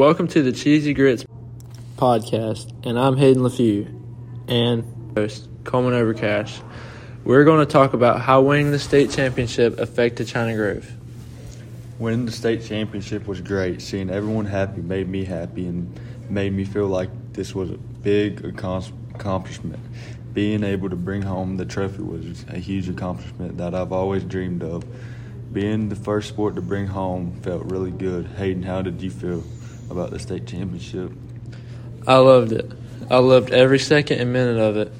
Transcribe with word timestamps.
Welcome 0.00 0.28
to 0.28 0.42
the 0.42 0.52
Cheezy 0.52 0.96
Gritz 0.96 1.26
podcast, 1.98 2.72
and 2.86 2.98
I'm 2.98 3.16
Haiden 3.16 3.42
LeFew 3.42 3.86
and 4.48 5.12
host 5.14 5.46
Coleman 5.64 5.92
Overcash. 5.92 6.62
We're 7.22 7.44
going 7.44 7.66
to 7.66 7.70
talk 7.70 7.92
about 7.92 8.18
how 8.22 8.40
winning 8.40 8.70
the 8.70 8.78
state 8.78 9.10
championship 9.10 9.78
affected 9.78 10.26
China 10.26 10.56
Grove. 10.56 10.90
Winning 11.98 12.24
the 12.24 12.32
state 12.32 12.64
championship 12.64 13.26
was 13.26 13.42
great. 13.42 13.82
Seeing 13.82 14.08
everyone 14.08 14.46
happy 14.46 14.80
made 14.80 15.06
me 15.06 15.22
happy 15.22 15.66
and 15.66 16.00
made 16.30 16.54
me 16.54 16.64
feel 16.64 16.86
like 16.86 17.10
this 17.34 17.54
was 17.54 17.68
a 17.68 17.76
big 17.76 18.42
accomplishment. 18.42 19.84
Being 20.32 20.64
able 20.64 20.88
to 20.88 20.96
bring 20.96 21.20
home 21.20 21.58
the 21.58 21.66
trophy 21.66 22.00
was 22.00 22.46
a 22.48 22.56
huge 22.56 22.88
accomplishment 22.88 23.58
that 23.58 23.74
I've 23.74 23.92
always 23.92 24.24
dreamed 24.24 24.62
of. 24.62 24.82
Being 25.52 25.90
the 25.90 25.96
first 25.96 26.30
sport 26.30 26.54
to 26.54 26.62
bring 26.62 26.86
home 26.86 27.38
felt 27.42 27.64
really 27.66 27.90
good. 27.90 28.24
Haiden, 28.38 28.64
how 28.64 28.80
did 28.80 29.02
you 29.02 29.10
feel 29.10 29.44
about 29.90 30.10
the 30.10 30.18
state 30.18 30.46
championship? 30.46 31.12
I 32.06 32.16
loved 32.16 32.52
it. 32.52 32.70
I 33.10 33.18
loved 33.18 33.50
every 33.50 33.78
second 33.78 34.20
and 34.20 34.32
minute 34.32 34.58
of 34.58 34.76
it. 34.76 34.92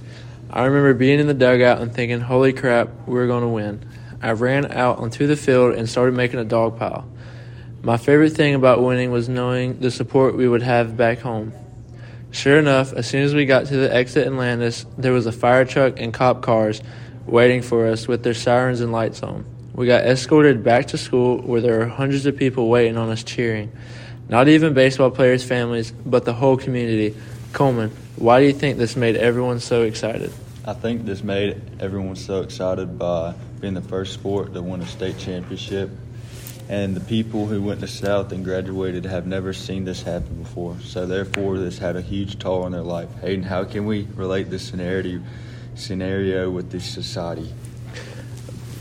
I 0.51 0.65
remember 0.65 0.95
being 0.95 1.21
in 1.21 1.29
the 1.29 1.35
dugout 1.35 1.81
and 1.81 1.95
thinking, 1.95 2.21
holy 2.21 2.53
crap, 2.53 2.89
we're 3.07 3.29
going 3.29 3.43
to 3.43 3.49
win. 3.49 3.89
I 4.21 4.33
ran 4.33 4.73
out 4.73 4.99
onto 4.99 5.27
the 5.27 5.37
field 5.37 5.77
and 5.77 5.89
started 5.89 6.15
making 6.15 6.41
a 6.41 6.45
dog 6.45 6.79
pile. 6.79 7.09
My 7.83 7.97
favorite 7.97 8.31
thing 8.31 8.55
about 8.55 8.83
winning 8.83 9.11
was 9.11 9.29
knowing 9.29 9.81
the 9.81 9.91
support 9.91 10.37
we 10.37 10.49
would 10.49 10.63
have 10.63 10.97
back 10.97 11.21
home. 11.21 11.53
Sure 12.33 12.59
enough, 12.59 12.93
as 12.93 13.09
soon 13.09 13.23
as 13.23 13.35
we 13.35 13.47
got 13.47 13.67
to 13.67 13.77
the 13.77 13.95
exit 13.95 14.27
in 14.27 14.37
Landis, 14.37 14.85
there 14.99 15.13
was 15.13 15.27
a 15.27 15.33
fire 15.33 15.65
truck 15.65 15.99
and 15.99 16.13
cop 16.13 16.43
cars 16.43 16.83
waiting 17.27 17.63
for 17.63 17.87
us 17.87 18.07
with 18.07 18.23
their 18.23 18.35
sirens 18.35 18.81
and 18.81 18.93
lights 18.93 19.23
on. 19.23 19.47
We 19.73 19.87
got 19.87 20.05
escorted 20.05 20.63
back 20.63 20.89
to 20.89 20.99
school 20.99 21.39
where 21.39 21.61
there 21.61 21.79
were 21.79 21.87
hundreds 21.87 22.27
of 22.27 22.37
people 22.37 22.69
waiting 22.69 22.97
on 22.97 23.09
us 23.09 23.25
cheering. 23.25 23.73
Not 24.31 24.47
even 24.47 24.75
baseball 24.75 25.11
players' 25.11 25.43
families, 25.43 25.91
but 25.91 26.25
the 26.25 26.33
whole 26.33 26.57
community. 26.57 27.17
Coleman, 27.53 27.91
why 28.15 28.39
do 28.39 28.47
you 28.47 28.53
think 28.53 28.79
this 28.79 28.95
made 28.95 29.17
everyone 29.17 29.59
so 29.59 29.83
excited? 29.83 30.33
I 30.65 30.73
think 30.73 31.05
this 31.05 31.25
made 31.25 31.61
everyone 31.81 32.15
so 32.15 32.41
excited 32.41 32.97
by 32.97 33.35
being 33.61 33.75
the 33.75 33.83
first 33.83 34.15
sport 34.15 34.55
to 34.55 34.63
win 34.63 34.83
a 34.83 34.87
state 34.87 35.19
championship. 35.19 35.91
And 36.69 36.95
the 36.95 37.01
people 37.01 37.47
who 37.47 37.61
went 37.61 37.81
to 37.81 37.89
South 37.89 38.31
and 38.31 38.45
graduated 38.45 39.05
have 39.05 39.27
never 39.27 39.53
seen 39.53 39.85
this 39.85 40.03
happen 40.03 40.41
before. 40.45 40.79
So 40.79 41.07
therefore, 41.07 41.59
this 41.59 41.79
had 41.79 41.97
a 41.97 42.01
huge 42.01 42.39
toll 42.39 42.63
on 42.63 42.71
their 42.71 42.83
life. 42.83 43.09
Haiden, 43.23 43.43
how 43.43 43.65
can 43.65 43.85
we 43.85 44.07
relate 44.15 44.49
this 44.49 44.63
scenario 44.63 45.23
scenario 45.75 46.49
with 46.51 46.71
this 46.71 46.85
society? 46.85 47.53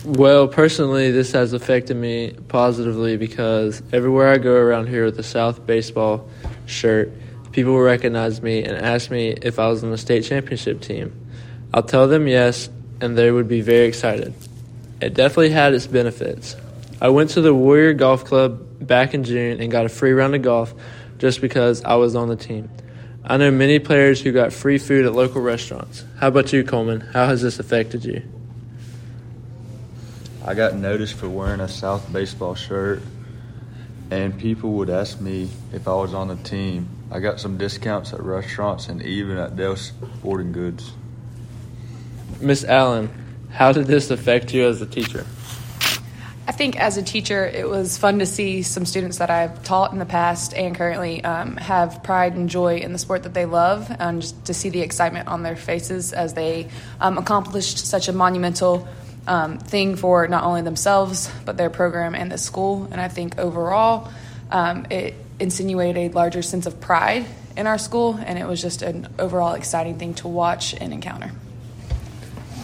Well, 0.09 0.47
personally, 0.47 1.11
this 1.11 1.33
has 1.33 1.53
affected 1.53 1.95
me 1.95 2.31
positively 2.47 3.15
because 3.15 3.83
everywhere 3.93 4.29
I 4.29 4.39
go 4.39 4.55
around 4.55 4.87
here 4.87 5.05
with 5.05 5.19
a 5.19 5.23
South 5.23 5.67
baseball 5.67 6.27
shirt, 6.65 7.11
people 7.51 7.73
will 7.73 7.81
recognize 7.81 8.41
me 8.41 8.63
and 8.63 8.75
ask 8.75 9.11
me 9.11 9.29
if 9.29 9.59
I 9.59 9.67
was 9.67 9.83
on 9.83 9.91
the 9.91 9.99
state 9.99 10.23
championship 10.23 10.81
team. 10.81 11.13
I'll 11.71 11.83
tell 11.83 12.07
them 12.07 12.27
yes, 12.27 12.71
and 12.99 13.15
they 13.15 13.29
would 13.29 13.47
be 13.47 13.61
very 13.61 13.85
excited. 13.85 14.33
It 14.99 15.13
definitely 15.13 15.51
had 15.51 15.75
its 15.75 15.85
benefits. 15.85 16.55
I 16.99 17.09
went 17.09 17.29
to 17.31 17.41
the 17.41 17.53
Warrior 17.53 17.93
Golf 17.93 18.25
Club 18.25 18.87
back 18.87 19.13
in 19.13 19.23
June 19.23 19.61
and 19.61 19.71
got 19.71 19.85
a 19.85 19.89
free 19.89 20.13
round 20.13 20.33
of 20.33 20.41
golf 20.41 20.73
just 21.19 21.39
because 21.39 21.83
I 21.83 21.95
was 21.95 22.15
on 22.15 22.29
the 22.29 22.35
team. 22.35 22.71
I 23.23 23.37
know 23.37 23.51
many 23.51 23.77
players 23.77 24.19
who 24.19 24.31
got 24.31 24.53
free 24.53 24.79
food 24.79 25.05
at 25.05 25.13
local 25.13 25.41
restaurants. 25.41 26.03
How 26.17 26.29
about 26.29 26.51
you, 26.51 26.63
Coleman? 26.63 27.01
How 27.01 27.27
has 27.27 27.43
this 27.43 27.59
affected 27.59 28.03
you? 28.03 28.23
I 30.49 30.55
got 30.55 30.73
noticed 30.73 31.13
for 31.13 31.29
wearing 31.29 31.59
a 31.59 31.67
South 31.67 32.11
baseball 32.11 32.55
shirt, 32.55 33.03
and 34.09 34.35
people 34.39 34.71
would 34.71 34.89
ask 34.89 35.21
me 35.21 35.47
if 35.71 35.87
I 35.87 35.93
was 35.93 36.15
on 36.15 36.27
the 36.27 36.37
team. 36.37 36.89
I 37.11 37.19
got 37.19 37.39
some 37.39 37.59
discounts 37.59 38.13
at 38.13 38.19
restaurants 38.19 38.89
and 38.89 38.99
even 39.03 39.37
at 39.37 39.55
Dale's 39.55 39.91
Sporting 40.17 40.51
Goods. 40.51 40.91
Miss 42.41 42.63
Allen, 42.63 43.11
how 43.51 43.71
did 43.71 43.85
this 43.85 44.09
affect 44.09 44.51
you 44.51 44.65
as 44.65 44.81
a 44.81 44.87
teacher? 44.87 45.23
I 46.47 46.51
think 46.51 46.79
as 46.79 46.97
a 46.97 47.03
teacher, 47.03 47.45
it 47.45 47.69
was 47.69 47.99
fun 47.99 48.17
to 48.17 48.25
see 48.25 48.63
some 48.63 48.87
students 48.87 49.19
that 49.19 49.29
I've 49.29 49.63
taught 49.63 49.93
in 49.93 49.99
the 49.99 50.05
past 50.07 50.55
and 50.55 50.75
currently 50.75 51.23
um, 51.23 51.57
have 51.57 52.01
pride 52.01 52.33
and 52.33 52.49
joy 52.49 52.77
in 52.77 52.91
the 52.91 52.97
sport 52.97 53.21
that 53.21 53.35
they 53.35 53.45
love, 53.45 53.95
and 53.99 54.23
just 54.23 54.45
to 54.45 54.55
see 54.55 54.69
the 54.69 54.81
excitement 54.81 55.27
on 55.27 55.43
their 55.43 55.55
faces 55.55 56.11
as 56.11 56.33
they 56.33 56.69
um, 56.99 57.19
accomplished 57.19 57.77
such 57.77 58.07
a 58.07 58.13
monumental 58.13 58.87
um, 59.29 59.59
thing 59.59 59.95
for 59.95 60.27
not 60.27 60.43
only 60.43 60.63
themselves 60.63 61.31
but 61.45 61.55
their 61.55 61.69
program 61.69 62.15
and 62.15 62.31
the 62.31 62.37
school. 62.37 62.89
And 62.91 62.99
I 62.99 63.07
think 63.07 63.37
overall, 63.37 64.11
um, 64.51 64.87
it 64.89 65.13
insinuated 65.39 66.11
a 66.11 66.13
larger 66.13 66.41
sense 66.41 66.65
of 66.65 66.81
pride 66.81 67.25
in 67.55 67.67
our 67.67 67.77
school, 67.77 68.19
and 68.25 68.39
it 68.39 68.47
was 68.47 68.61
just 68.61 68.81
an 68.81 69.07
overall 69.19 69.53
exciting 69.53 69.97
thing 69.97 70.15
to 70.15 70.27
watch 70.27 70.73
and 70.73 70.91
encounter. 70.91 71.31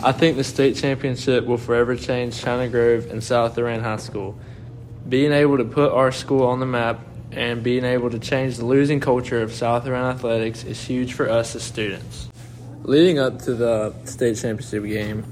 I 0.04 0.12
think 0.12 0.38
the 0.38 0.44
state 0.44 0.76
championship 0.76 1.46
will 1.46 1.58
forever 1.58 1.96
change 1.96 2.42
China 2.42 2.68
Grove 2.68 3.10
and 3.10 3.24
South 3.24 3.58
Rowan 3.58 3.82
High 3.82 3.98
School. 3.98 4.38
Being 5.08 5.32
able 5.32 5.58
to 5.58 5.64
put 5.64 5.92
our 5.92 6.12
school 6.12 6.48
on 6.48 6.60
the 6.60 6.66
map 6.66 7.00
and 7.32 7.64
being 7.64 7.86
able 7.86 8.10
to 8.10 8.20
change 8.20 8.58
the 8.58 8.66
losing 8.66 9.00
culture 9.00 9.42
of 9.42 9.54
South 9.54 9.86
Rowan 9.86 10.16
athletics 10.16 10.64
is 10.64 10.82
huge 10.82 11.14
for 11.14 11.30
us 11.30 11.56
as 11.56 11.64
students. 11.64 12.30
Leading 12.84 13.20
up 13.20 13.40
to 13.44 13.54
the 13.54 13.94
state 14.06 14.38
championship 14.38 14.84
game, 14.84 15.24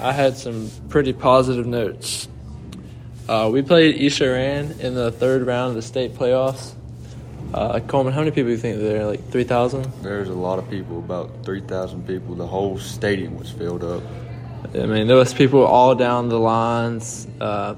I 0.00 0.12
had 0.12 0.36
some 0.36 0.70
pretty 0.88 1.12
positive 1.12 1.66
notes. 1.66 2.28
Uh, 3.28 3.50
we 3.52 3.62
played 3.62 3.96
East 3.96 4.20
Rowan 4.20 4.80
in 4.80 4.94
the 4.94 5.10
third 5.10 5.46
round 5.46 5.70
of 5.70 5.74
the 5.74 5.82
state 5.82 6.14
playoffs. 6.14 6.74
Uh, 7.52 7.80
Coleman, 7.80 8.12
how 8.12 8.20
many 8.20 8.30
people 8.30 8.48
do 8.48 8.52
you 8.52 8.58
think 8.58 8.78
there? 8.78 9.06
Like 9.06 9.30
3,000? 9.30 10.02
There's 10.02 10.28
a 10.28 10.34
lot 10.34 10.58
of 10.58 10.70
people, 10.70 10.98
about 10.98 11.44
3,000 11.44 12.06
people. 12.06 12.34
The 12.34 12.46
whole 12.46 12.78
stadium 12.78 13.38
was 13.38 13.50
filled 13.50 13.82
up. 13.82 14.02
I 14.74 14.86
mean, 14.86 15.06
there 15.06 15.16
was 15.16 15.34
people 15.34 15.64
all 15.64 15.94
down 15.94 16.28
the 16.28 16.38
lines, 16.38 17.26
uh, 17.40 17.74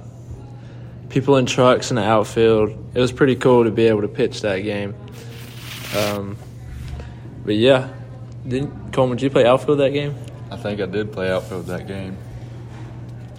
people 1.09 1.37
in 1.37 1.47
trucks 1.47 1.91
in 1.91 1.97
the 1.97 2.05
outfield. 2.05 2.71
It 2.95 3.01
was 3.01 3.13
pretty 3.13 3.37
cool 3.37 3.65
to 3.65 3.71
be 3.71 3.87
able 3.87 4.03
to 4.03 4.09
pitch 4.09 4.43
that 4.43 4.61
game. 4.61 4.95
Um, 5.97 6.37
but 7.45 7.55
yeah, 7.55 7.89
didn't 8.47 8.93
Coleman? 8.93 9.19
Did 9.19 9.25
you 9.25 9.31
play 9.31 9.47
outfield 9.47 9.79
that 9.81 9.91
game? 9.91 10.15
I 10.51 10.57
think 10.57 10.81
I 10.81 10.87
did 10.87 11.13
play 11.13 11.31
outfield 11.31 11.67
that 11.67 11.87
game. 11.87 12.17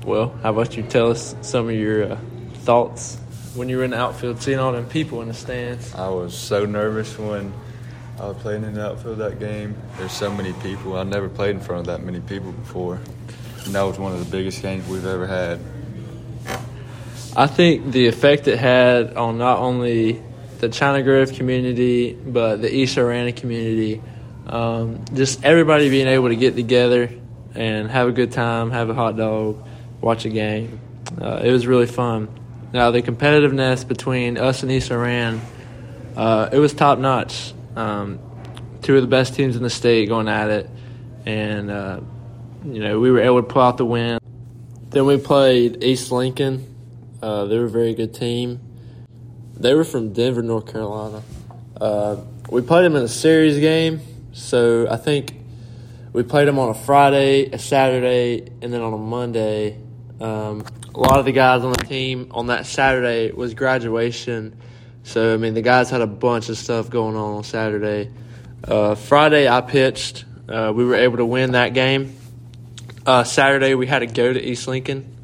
Well, 0.06 0.30
how 0.42 0.52
about 0.52 0.78
you 0.78 0.84
tell 0.84 1.12
us 1.12 1.36
some 1.42 1.70
of 1.70 1.76
your 1.76 2.14
uh, 2.14 2.18
thoughts 2.64 3.18
when 3.54 3.70
you 3.70 3.78
were 3.78 3.84
in 3.84 3.92
the 3.92 4.00
outfield, 4.00 4.42
seeing 4.42 4.60
all 4.60 4.72
them 4.72 4.88
people 4.88 5.22
in 5.22 5.28
the 5.28 5.34
stands? 5.34 5.94
I 5.94 6.08
was 6.10 6.34
so 6.34 6.66
nervous 6.66 7.18
when 7.18 7.54
I 8.20 8.28
was 8.28 8.38
playing 8.38 8.64
in 8.64 8.74
the 8.74 8.92
outfield 8.92 9.18
that 9.20 9.40
game. 9.40 9.76
There's 9.98 10.12
so 10.12 10.32
many 10.32 10.54
people. 10.54 10.98
I 10.98 11.04
never 11.04 11.28
played 11.28 11.56
in 11.56 11.62
front 11.62 11.82
of 11.82 11.86
that 11.88 12.04
many 12.04 12.20
people 12.20 12.52
before. 12.52 13.00
And 13.66 13.76
that 13.76 13.84
was 13.84 14.00
one 14.00 14.14
of 14.14 14.20
the 14.20 14.32
biggest 14.32 14.62
games 14.62 14.88
we've 14.88 15.06
ever 15.06 15.28
had. 15.28 15.60
I 17.36 17.48
think 17.48 17.92
the 17.92 18.08
effect 18.08 18.48
it 18.48 18.58
had 18.58 19.16
on 19.16 19.38
not 19.38 19.60
only 19.60 20.22
the 20.60 20.70
China 20.70 21.04
Grove 21.04 21.34
community, 21.34 22.14
but 22.14 22.62
the 22.62 22.74
East 22.74 22.98
Rowan 22.98 23.32
community, 23.34 24.02
um, 24.48 25.04
just 25.14 25.44
everybody 25.44 25.90
being 25.90 26.08
able 26.08 26.30
to 26.30 26.36
get 26.36 26.56
together 26.56 27.10
and 27.56 27.90
have 27.90 28.08
a 28.08 28.12
good 28.12 28.32
time, 28.32 28.72
have 28.72 28.90
a 28.90 28.94
hot 28.94 29.18
dog, 29.18 29.66
watch 30.00 30.26
a 30.26 30.30
game. 30.30 30.80
Uh, 31.20 31.42
it 31.44 31.52
was 31.52 31.68
really 31.68 31.88
fun. 31.88 32.28
Now 32.74 32.92
the 32.92 33.02
competitiveness 33.02 33.88
between 33.88 34.38
us 34.38 34.64
and 34.64 34.72
East 34.72 34.90
Rowan, 34.90 35.42
uh, 36.16 36.50
it 36.52 36.60
was 36.60 36.74
top 36.74 37.00
notch. 37.00 37.54
Um, 37.76 38.20
two 38.82 38.96
of 38.96 39.02
the 39.02 39.08
best 39.08 39.36
teams 39.36 39.56
in 39.56 39.64
the 39.64 39.70
state 39.70 40.08
going 40.08 40.28
at 40.28 40.50
it, 40.50 40.70
and 41.26 41.70
uh, 41.70 42.00
you 42.66 42.80
know 42.80 43.00
we 43.00 43.12
were 43.12 43.20
able 43.20 43.42
to 43.42 43.48
pull 43.48 43.62
out 43.62 43.78
the 43.78 43.86
win. 43.86 44.20
Then 44.90 45.06
we 45.06 45.18
played 45.18 45.84
East 45.84 46.12
Lincoln. 46.12 46.68
Uh, 47.22 47.46
they 47.46 47.58
were 47.58 47.66
a 47.66 47.70
very 47.70 47.94
good 47.94 48.14
team. 48.14 48.60
They 49.56 49.74
were 49.74 49.84
from 49.84 50.12
Denver, 50.12 50.42
North 50.42 50.72
Carolina. 50.72 51.22
Uh, 51.80 52.18
we 52.50 52.62
played 52.62 52.84
them 52.84 52.96
in 52.96 53.04
a 53.04 53.08
series 53.08 53.60
game, 53.60 54.02
so 54.34 54.88
I 54.90 54.98
think 54.98 55.36
we 56.14 56.24
played 56.24 56.48
them 56.48 56.60
on 56.60 56.70
a 56.70 56.74
Friday, 56.74 57.46
a 57.46 57.58
Saturday, 57.58 58.52
and 58.62 58.74
then 58.74 58.82
on 58.82 58.94
a 58.94 58.98
Monday. 58.98 59.78
Um, 60.20 60.66
a 60.94 61.00
lot 61.00 61.20
of 61.20 61.26
the 61.26 61.32
guys 61.32 61.64
on 61.64 61.72
the 61.72 61.84
team 61.86 62.28
on 62.32 62.48
that 62.48 62.66
Saturday 62.66 63.32
was 63.32 63.54
graduation. 63.54 64.58
So, 65.04 65.34
I 65.34 65.38
mean, 65.38 65.54
the 65.54 65.62
guys 65.62 65.90
had 65.90 66.02
a 66.02 66.08
bunch 66.08 66.50
of 66.50 66.58
stuff 66.58 66.90
going 66.90 67.16
on 67.16 67.38
on 67.38 67.44
Saturday. 67.44 68.12
Uh, 68.64 68.96
Friday, 68.96 69.50
I 69.50 69.62
pitched. 69.62 70.26
Uh, 70.48 70.72
we 70.76 70.86
were 70.86 70.96
able 70.96 71.18
to 71.18 71.26
win 71.26 71.54
that 71.54 71.74
game. 71.74 72.16
Uh, 73.06 73.24
Saturday, 73.24 73.74
we 73.74 73.88
had 73.88 74.00
to 74.00 74.08
go 74.08 74.32
to 74.32 74.40
East 74.40 74.68
Lincoln. 74.68 75.18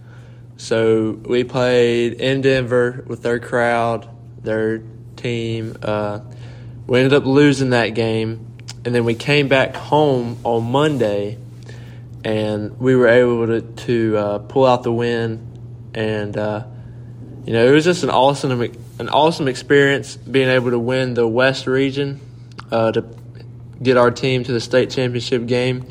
So, 0.55 1.11
we 1.11 1.43
played 1.43 2.13
in 2.13 2.41
Denver 2.41 3.03
with 3.07 3.21
their 3.21 3.39
crowd, 3.39 4.09
their 4.41 4.81
team. 5.15 5.77
Uh, 5.83 6.21
we 6.87 6.99
ended 6.99 7.13
up 7.13 7.25
losing 7.25 7.71
that 7.71 7.89
game. 7.89 8.56
And 8.85 8.95
then 8.95 9.05
we 9.05 9.15
came 9.15 9.47
back 9.47 9.75
home 9.75 10.37
on 10.43 10.71
Monday 10.71 11.37
and 12.23 12.79
we 12.79 12.95
were 12.95 13.07
able 13.07 13.47
to, 13.47 13.61
to 13.61 14.17
uh, 14.17 14.37
pull 14.39 14.65
out 14.65 14.83
the 14.83 14.91
win 14.91 15.47
and 15.93 16.37
uh, 16.37 16.63
you 17.45 17.53
know 17.53 17.65
it 17.65 17.71
was 17.71 17.83
just 17.83 18.03
an 18.03 18.09
awesome 18.09 18.61
an 18.61 19.09
awesome 19.09 19.47
experience 19.47 20.15
being 20.15 20.49
able 20.49 20.69
to 20.71 20.79
win 20.79 21.13
the 21.13 21.27
West 21.27 21.67
region 21.67 22.19
uh, 22.71 22.91
to 22.91 23.05
get 23.81 23.97
our 23.97 24.11
team 24.11 24.43
to 24.43 24.51
the 24.51 24.59
state 24.59 24.89
championship 24.89 25.45
game. 25.45 25.85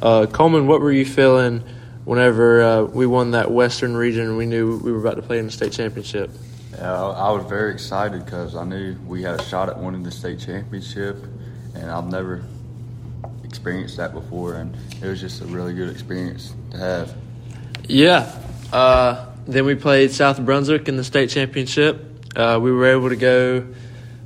Uh, 0.00 0.26
Coleman, 0.26 0.66
what 0.66 0.80
were 0.80 0.92
you 0.92 1.04
feeling 1.04 1.62
whenever 2.04 2.62
uh, 2.62 2.82
we 2.82 3.06
won 3.06 3.32
that 3.32 3.50
Western 3.50 3.96
region 3.96 4.26
and 4.26 4.36
we 4.36 4.46
knew 4.46 4.78
we 4.78 4.92
were 4.92 5.00
about 5.00 5.16
to 5.16 5.22
play 5.22 5.38
in 5.38 5.46
the 5.46 5.52
state 5.52 5.72
championship? 5.72 6.30
I 6.80 7.30
was 7.30 7.44
very 7.46 7.72
excited 7.72 8.24
because 8.24 8.56
I 8.56 8.64
knew 8.64 8.96
we 9.06 9.22
had 9.22 9.40
a 9.40 9.44
shot 9.44 9.68
at 9.68 9.78
winning 9.78 10.02
the 10.02 10.10
state 10.10 10.40
championship, 10.40 11.16
and 11.74 11.90
I've 11.90 12.06
never 12.06 12.44
experienced 13.44 13.96
that 13.98 14.12
before, 14.12 14.54
and 14.54 14.76
it 15.02 15.06
was 15.06 15.20
just 15.20 15.40
a 15.42 15.46
really 15.46 15.74
good 15.74 15.90
experience 15.90 16.54
to 16.70 16.76
have. 16.78 17.14
Yeah. 17.86 18.34
Uh, 18.72 19.26
then 19.46 19.64
we 19.64 19.74
played 19.74 20.10
South 20.10 20.40
Brunswick 20.40 20.88
in 20.88 20.96
the 20.96 21.04
state 21.04 21.30
championship. 21.30 22.26
Uh, 22.34 22.58
we 22.60 22.72
were 22.72 22.86
able 22.86 23.10
to 23.10 23.16
go. 23.16 23.66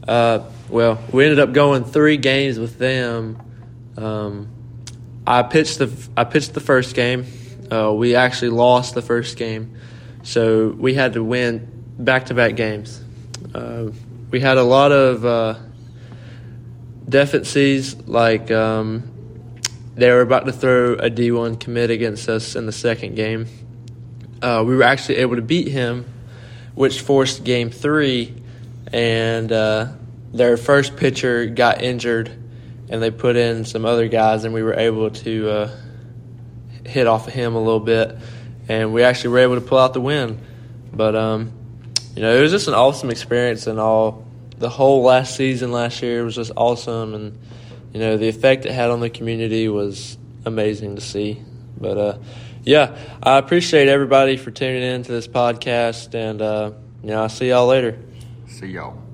Uh, 0.06 0.40
well, 0.68 1.02
we 1.12 1.24
ended 1.24 1.40
up 1.40 1.52
going 1.52 1.84
three 1.84 2.16
games 2.16 2.58
with 2.58 2.78
them. 2.78 3.38
Um, 3.96 4.48
I 5.26 5.42
pitched 5.42 5.78
the 5.78 6.08
I 6.16 6.24
pitched 6.24 6.54
the 6.54 6.60
first 6.60 6.94
game. 6.94 7.26
Uh, 7.70 7.92
we 7.92 8.14
actually 8.14 8.50
lost 8.50 8.94
the 8.94 9.02
first 9.02 9.36
game, 9.36 9.76
so 10.22 10.68
we 10.68 10.94
had 10.94 11.14
to 11.14 11.24
win 11.24 11.84
back 11.98 12.26
to 12.26 12.34
back 12.34 12.56
games. 12.56 13.02
Uh, 13.54 13.90
we 14.30 14.40
had 14.40 14.56
a 14.56 14.62
lot 14.62 14.92
of 14.92 15.24
uh, 15.24 15.58
deficiencies, 17.08 17.96
like 18.06 18.50
um, 18.50 19.10
they 19.94 20.10
were 20.10 20.20
about 20.20 20.46
to 20.46 20.52
throw 20.52 20.94
a 20.94 21.10
D1 21.10 21.58
commit 21.58 21.90
against 21.90 22.28
us 22.28 22.54
in 22.54 22.66
the 22.66 22.72
second 22.72 23.14
game. 23.14 23.46
Uh, 24.40 24.62
we 24.66 24.76
were 24.76 24.84
actually 24.84 25.16
able 25.16 25.36
to 25.36 25.42
beat 25.42 25.68
him, 25.68 26.04
which 26.74 27.00
forced 27.00 27.42
game 27.44 27.70
three, 27.70 28.40
and 28.92 29.50
uh, 29.50 29.88
their 30.32 30.56
first 30.56 30.96
pitcher 30.96 31.46
got 31.46 31.82
injured, 31.82 32.30
and 32.88 33.02
they 33.02 33.10
put 33.10 33.36
in 33.36 33.64
some 33.64 33.84
other 33.84 34.08
guys, 34.08 34.44
and 34.44 34.54
we 34.54 34.62
were 34.62 34.74
able 34.74 35.10
to 35.10 35.50
uh, 35.50 35.76
hit 36.86 37.06
off 37.06 37.26
of 37.26 37.34
him 37.34 37.54
a 37.54 37.58
little 37.58 37.80
bit, 37.80 38.16
and 38.68 38.92
we 38.92 39.02
actually 39.02 39.30
were 39.30 39.40
able 39.40 39.56
to 39.56 39.60
pull 39.60 39.78
out 39.78 39.94
the 39.94 40.00
win. 40.00 40.40
But 40.92 41.16
um, 41.16 41.52
you 42.14 42.22
know, 42.22 42.36
it 42.36 42.40
was 42.40 42.52
just 42.52 42.68
an 42.68 42.74
awesome 42.74 43.10
experience, 43.10 43.66
and 43.66 43.80
all 43.80 44.27
the 44.58 44.68
whole 44.68 45.02
last 45.02 45.36
season 45.36 45.72
last 45.72 46.02
year 46.02 46.24
was 46.24 46.34
just 46.34 46.52
awesome, 46.56 47.14
and 47.14 47.38
you 47.92 48.00
know, 48.00 48.16
the 48.16 48.28
effect 48.28 48.66
it 48.66 48.72
had 48.72 48.90
on 48.90 49.00
the 49.00 49.10
community 49.10 49.68
was 49.68 50.18
amazing 50.44 50.96
to 50.96 51.00
see. 51.00 51.42
But 51.80 51.98
uh, 51.98 52.18
yeah, 52.64 52.96
I 53.22 53.38
appreciate 53.38 53.88
everybody 53.88 54.36
for 54.36 54.50
tuning 54.50 54.82
in 54.82 55.02
to 55.04 55.12
this 55.12 55.28
podcast, 55.28 56.14
and 56.14 56.42
uh, 56.42 56.72
you 57.02 57.10
know, 57.10 57.22
I'll 57.22 57.28
see 57.28 57.48
y'all 57.48 57.66
later. 57.66 57.98
See 58.48 58.66
y'all. 58.66 59.07